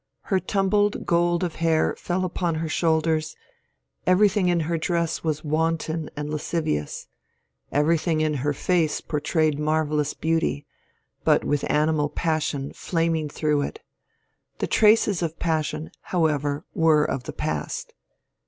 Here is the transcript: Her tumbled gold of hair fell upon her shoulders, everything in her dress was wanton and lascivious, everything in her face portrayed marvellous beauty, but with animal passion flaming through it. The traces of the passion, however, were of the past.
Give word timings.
Her 0.21 0.39
tumbled 0.39 1.05
gold 1.05 1.43
of 1.43 1.57
hair 1.57 1.95
fell 1.95 2.25
upon 2.25 2.55
her 2.55 2.67
shoulders, 2.67 3.35
everything 4.07 4.49
in 4.49 4.61
her 4.61 4.75
dress 4.79 5.23
was 5.23 5.43
wanton 5.43 6.09
and 6.17 6.31
lascivious, 6.31 7.05
everything 7.71 8.19
in 8.19 8.33
her 8.41 8.51
face 8.51 8.99
portrayed 8.99 9.59
marvellous 9.59 10.15
beauty, 10.15 10.65
but 11.23 11.43
with 11.43 11.69
animal 11.69 12.09
passion 12.09 12.73
flaming 12.73 13.29
through 13.29 13.61
it. 13.61 13.79
The 14.57 14.65
traces 14.65 15.21
of 15.21 15.33
the 15.33 15.37
passion, 15.37 15.91
however, 16.01 16.65
were 16.73 17.05
of 17.05 17.25
the 17.25 17.31
past. 17.33 17.93